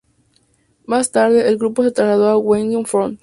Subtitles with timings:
[0.87, 3.19] Más tarde, el grupo se trasladó a Wellington Front.